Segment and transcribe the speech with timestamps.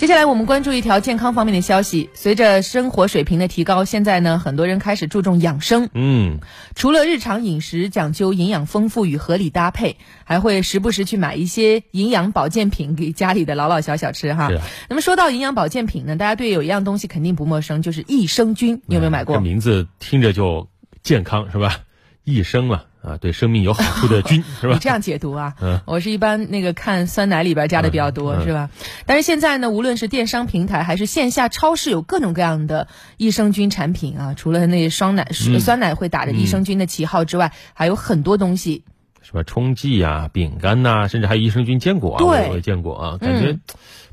[0.00, 2.08] 接下来我们关注一条健康方面的消息。
[2.14, 5.90] 随着生活水平的提高，现在呢，很多人开始注重养生。
[5.92, 6.38] 嗯，
[6.74, 14.48] 除了日常饮食讲究营养丰富与合理搭配，还会时不时去买一些营养保健品给家里的老老小小吃哈。
[14.88, 18.80] 那么说到营养保健品呢，大家对有一样东西肯定不陌生，就是益生菌。
[18.86, 19.36] 你有没有买过？
[19.36, 20.66] 这名字听着就
[21.02, 21.80] 健康是吧？
[22.24, 22.84] 益生嘛。
[23.02, 24.74] 啊，对生命有好处的 菌是吧？
[24.74, 25.54] 你这样解读啊？
[25.62, 28.68] 嗯，我是一般那个看酸奶里边加的比较多是吧？
[29.06, 34.34] 但是现在呢，无论是电商平台还是线下超市，有各种各样的益生菌产品啊。
[34.34, 38.84] 除了那双奶、酸奶会打着益生菌的旗号之外，还有很多东西，
[39.22, 43.58] 什么冲剂啊、饼干呐，甚至还有益生菌坚果啊，我也见过啊，感觉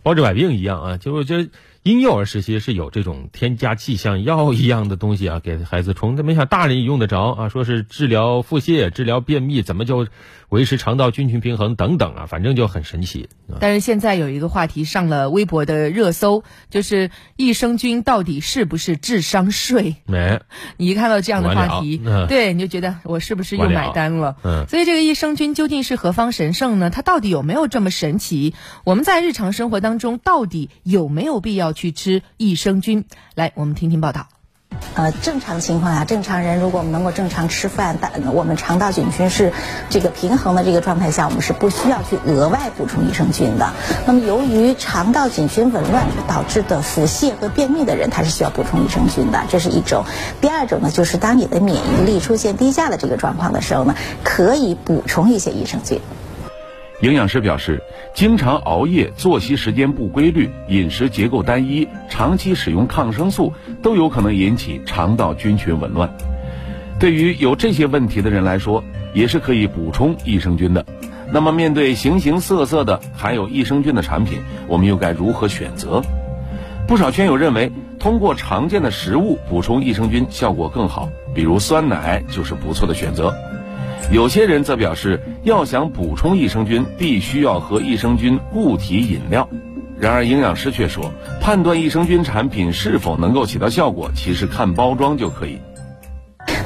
[0.01, 0.97] 包治百病一样啊。
[0.97, 1.49] 就我觉得。
[1.87, 10.05] 婴幼儿时期是有这种添加剂像药一样的东西啊，给孩子冲，但没想大人也用得着啊，说是治疗腹泻、治疗便秘，怎么就
[10.49, 13.29] 维持肠道菌群平衡等等啊，反正就很神奇。
[13.61, 19.95] 但是现在有一个话题上了微博的热搜，就是益生菌到底是不是智商税？
[20.05, 20.41] 没，
[20.75, 24.35] 你一看到这样的话题，对，你就觉得我是不是又买单了？
[24.43, 26.89] 嗯，所以这个益生菌究竟是何方神圣呢？
[26.89, 28.53] 它到底有没有这么神奇？
[28.83, 31.76] 我们在日常生活当中到底有没有必要？
[31.77, 34.25] 去吃益生菌，来，我们听听报道。
[34.95, 39.53] 呃，正常情况下，正常人如果我们能够正常吃饭，但我们肠道菌群是
[39.89, 43.71] 这个平衡的这个状态下，我们是不需要去额外补充益生菌的。
[44.07, 50.03] 那么，由于肠道菌群紊乱导致的腹泻和便秘的人，他是需要补充益生菌的，这是一种。
[50.41, 56.01] 第二种呢，就是当你的免疫力出现低下的这个状况的时候呢，可以补充一些益生菌。
[57.01, 57.83] 营养师表示，
[58.15, 66.11] 经常熬夜、作息时间不规律、饮食结构单一、长期使用抗生素，都有可能引起肠道菌群紊乱。
[66.99, 68.83] 对于有这些问题的人来说，
[69.13, 70.83] 也是可以补充益生菌的。
[71.31, 76.01] 那么，面对形形色色的含有益生菌的产品，我们又该如何选择？
[76.87, 83.35] 不少圈友认为，通过常见的食物补充益生菌效果更好，比如酸奶就是不错的选择。
[84.11, 89.47] 有些人则表示，要想补充益生菌，必须要喝益生菌固体饮料。
[89.99, 95.57] 然而，营养师却说，判断益生菌产品是否能够起到效果，其实看包装就可以。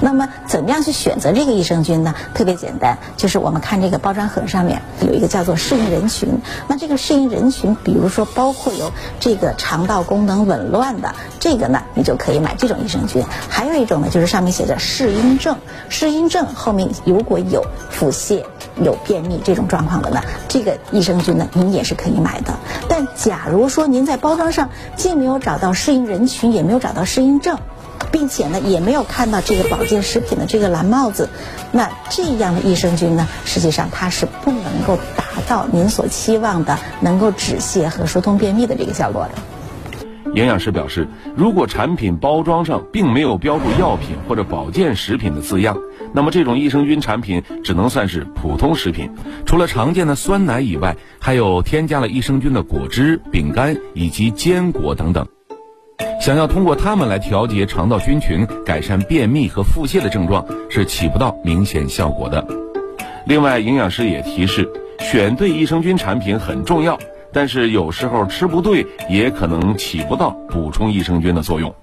[0.02, 2.16] 那么，怎么样去选择这个益生菌呢？
[2.34, 6.40] 特别简单，就是我们看这个包装盒上面有一个叫做适应人群。
[6.68, 13.24] 那这个适应人群，比如说包括有这个肠道功能紊乱的，这个呢，你就可以买这种益生菌。
[13.48, 15.56] 还有一种呢，就是上面写着适应症，
[15.90, 18.44] 适应症后面如果有腹泻、
[18.82, 22.54] 有便秘这种状况的呢，这个益生菌呢，您也是可以买的。
[22.90, 27.60] 但假如说您在包装上既没有找到适应人群，也没有找到适应症。
[28.12, 31.30] 并且呢，也没有看到这个保健食品的这个蓝帽子，
[31.72, 39.32] 那这样的益生菌呢，实际上它是不能够达到您所期望的能够止泻和疏通便秘的这个效果的。
[40.34, 45.78] 营养师表示，如果产品包装上并没有标注药品或者保健食品的字样，
[46.14, 49.12] 那么这种益生菌产品只能算是普通食品。
[49.46, 55.28] 除了常见的酸奶以外，还有添加了益生菌的果汁、饼干以及坚果等等。
[56.22, 62.46] 想要通过它们来调节肠道菌群、改善便秘和腹泻的症状，是起不到明显效果的。
[63.26, 67.00] 另外，营养师也提示，选对益生菌产品很重要，
[67.34, 71.74] 但是有时候吃不对，也可能起不到补充益生菌的作用。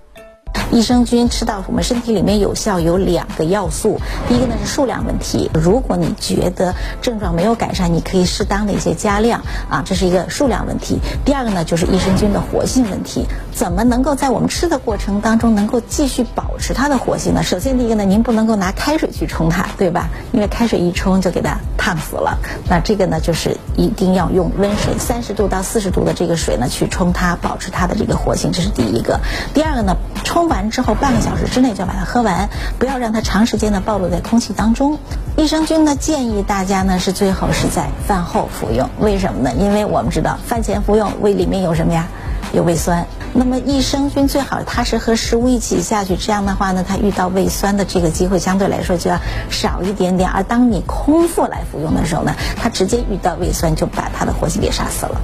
[0.71, 5.51] 益生菌吃到我们身体里面有效有两个要素，第一个呢是数量问题。
[5.55, 10.99] 如果你觉得症状没有改善，你可以适当的一些加量啊，这是一个数量问题。
[11.25, 17.43] 第二个呢就是益生菌的活性问题，怎么能够在我们吃的过程当中能够继续保持它的活性呢？
[17.43, 20.11] 首先第一个呢，您不能够拿开水去冲它，对吧？
[20.33, 22.39] 因为开水一冲就给它烫死了。
[22.69, 29.19] 那这个呢就是一定要用温水，三十度到四十度的这个水呢去冲它，保持它的这个活性，这是第一个。
[29.55, 29.97] 第二个呢，
[30.28, 30.69] 冲完。
[30.69, 34.99] 之后半个小时之内就把它喝完，不要让它长时间的暴露在空气当中。
[35.39, 38.91] 益生菌呢，建议大家呢是最好是在饭后服用。
[39.00, 39.55] 为什么呢？
[39.59, 42.06] 因为我们知道饭前服用胃里面有什么呀？
[42.53, 43.06] 有胃酸。
[43.32, 49.19] 那么益生菌最好它是和食物一起下去，这样的话呢，它遇到胃酸的这个机会相对来说就要
[49.49, 50.29] 少一点点。
[50.29, 55.19] 而当你空腹来服用的时候呢，它直接遇到胃酸就把它的活性给杀死了。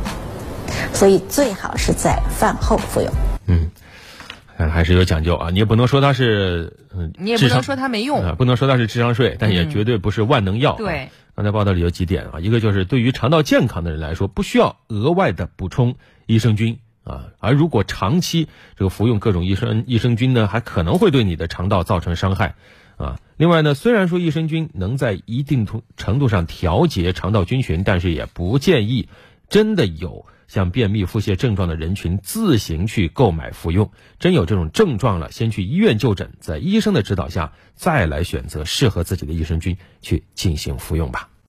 [0.95, 3.34] 所以最好是在饭后服用。
[4.59, 4.71] 嗯。
[4.71, 10.75] 还是有讲究啊，你也不能说它是，嗯，你也不能说它没用啊，不能说它是智商税，但也绝对不是万能药。
[10.77, 15.97] 对，刚才报道里有几点啊，一个就是对于肠道健康的人来说，不需要额外的补充
[16.27, 22.55] 益生菌啊，而如果长期这个服用各种益生益生菌呢，还可能会对你的肠道造成伤害
[22.97, 23.19] 啊。
[23.37, 25.67] 另外呢，虽然说益生菌能在一定
[25.97, 29.09] 程度上调节肠道菌群，但是也不建议
[29.49, 33.91] 真的有像便秘、腹泻症状的人群自行去购买服用。
[34.19, 41.29] 真有这种症状了，先去医院就诊，在医生的指导下再来选择适合自己的益生菌去进行服用吧。